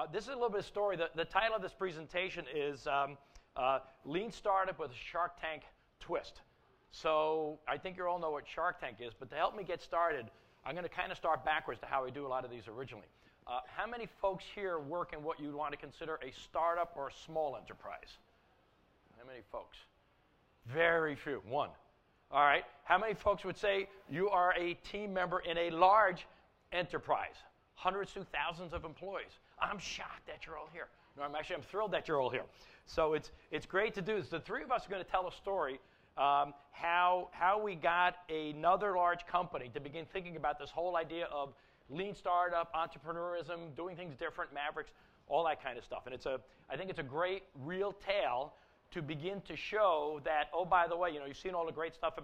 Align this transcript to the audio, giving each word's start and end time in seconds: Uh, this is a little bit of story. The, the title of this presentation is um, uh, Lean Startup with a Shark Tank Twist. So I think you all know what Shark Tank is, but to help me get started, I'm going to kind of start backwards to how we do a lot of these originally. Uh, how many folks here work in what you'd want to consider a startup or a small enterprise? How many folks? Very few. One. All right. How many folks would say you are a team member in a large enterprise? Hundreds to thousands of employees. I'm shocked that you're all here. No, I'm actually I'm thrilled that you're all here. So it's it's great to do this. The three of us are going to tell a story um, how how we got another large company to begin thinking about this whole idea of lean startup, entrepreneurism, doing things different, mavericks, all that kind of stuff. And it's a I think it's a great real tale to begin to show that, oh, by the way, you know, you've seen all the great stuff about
Uh, 0.00 0.06
this 0.10 0.22
is 0.22 0.30
a 0.30 0.32
little 0.32 0.48
bit 0.48 0.60
of 0.60 0.64
story. 0.64 0.96
The, 0.96 1.10
the 1.14 1.26
title 1.26 1.54
of 1.54 1.60
this 1.60 1.74
presentation 1.74 2.46
is 2.54 2.86
um, 2.86 3.18
uh, 3.54 3.80
Lean 4.06 4.32
Startup 4.32 4.78
with 4.78 4.92
a 4.92 4.94
Shark 4.94 5.38
Tank 5.38 5.60
Twist. 5.98 6.40
So 6.90 7.58
I 7.68 7.76
think 7.76 7.98
you 7.98 8.06
all 8.06 8.18
know 8.18 8.30
what 8.30 8.44
Shark 8.48 8.80
Tank 8.80 8.96
is, 9.00 9.12
but 9.18 9.28
to 9.28 9.36
help 9.36 9.54
me 9.54 9.62
get 9.62 9.82
started, 9.82 10.24
I'm 10.64 10.74
going 10.74 10.88
to 10.88 10.88
kind 10.88 11.12
of 11.12 11.18
start 11.18 11.44
backwards 11.44 11.80
to 11.80 11.86
how 11.86 12.02
we 12.02 12.10
do 12.10 12.26
a 12.26 12.28
lot 12.28 12.46
of 12.46 12.50
these 12.50 12.62
originally. 12.66 13.08
Uh, 13.46 13.60
how 13.66 13.86
many 13.86 14.08
folks 14.22 14.42
here 14.54 14.78
work 14.78 15.12
in 15.12 15.22
what 15.22 15.38
you'd 15.38 15.54
want 15.54 15.72
to 15.72 15.76
consider 15.76 16.18
a 16.26 16.32
startup 16.32 16.94
or 16.96 17.08
a 17.08 17.12
small 17.26 17.54
enterprise? 17.54 18.16
How 19.18 19.26
many 19.26 19.40
folks? 19.52 19.76
Very 20.66 21.14
few. 21.14 21.42
One. 21.46 21.68
All 22.30 22.40
right. 22.42 22.64
How 22.84 22.96
many 22.96 23.12
folks 23.12 23.44
would 23.44 23.58
say 23.58 23.86
you 24.08 24.30
are 24.30 24.54
a 24.58 24.72
team 24.90 25.12
member 25.12 25.40
in 25.40 25.58
a 25.58 25.68
large 25.68 26.26
enterprise? 26.72 27.36
Hundreds 27.80 28.12
to 28.12 28.26
thousands 28.26 28.74
of 28.74 28.84
employees. 28.84 29.38
I'm 29.58 29.78
shocked 29.78 30.26
that 30.26 30.44
you're 30.44 30.58
all 30.58 30.68
here. 30.70 30.88
No, 31.16 31.22
I'm 31.22 31.34
actually 31.34 31.56
I'm 31.56 31.62
thrilled 31.62 31.92
that 31.92 32.08
you're 32.08 32.20
all 32.20 32.28
here. 32.28 32.44
So 32.84 33.14
it's 33.14 33.30
it's 33.50 33.64
great 33.64 33.94
to 33.94 34.02
do 34.02 34.20
this. 34.20 34.28
The 34.28 34.40
three 34.40 34.62
of 34.62 34.70
us 34.70 34.86
are 34.86 34.90
going 34.90 35.02
to 35.02 35.10
tell 35.10 35.26
a 35.26 35.32
story 35.32 35.80
um, 36.18 36.52
how 36.72 37.28
how 37.30 37.58
we 37.58 37.74
got 37.74 38.16
another 38.28 38.96
large 38.96 39.26
company 39.26 39.70
to 39.72 39.80
begin 39.80 40.04
thinking 40.12 40.36
about 40.36 40.58
this 40.58 40.68
whole 40.68 40.94
idea 40.94 41.24
of 41.32 41.54
lean 41.88 42.14
startup, 42.14 42.70
entrepreneurism, 42.74 43.74
doing 43.74 43.96
things 43.96 44.14
different, 44.14 44.52
mavericks, 44.52 44.90
all 45.26 45.46
that 45.46 45.64
kind 45.64 45.78
of 45.78 45.84
stuff. 45.84 46.02
And 46.04 46.14
it's 46.14 46.26
a 46.26 46.38
I 46.68 46.76
think 46.76 46.90
it's 46.90 46.98
a 46.98 47.02
great 47.02 47.44
real 47.64 47.94
tale 48.06 48.52
to 48.90 49.00
begin 49.00 49.40
to 49.42 49.56
show 49.56 50.20
that, 50.24 50.50
oh, 50.52 50.66
by 50.66 50.86
the 50.86 50.96
way, 50.96 51.12
you 51.12 51.18
know, 51.18 51.24
you've 51.24 51.38
seen 51.38 51.54
all 51.54 51.64
the 51.64 51.72
great 51.72 51.94
stuff 51.94 52.12
about 52.12 52.18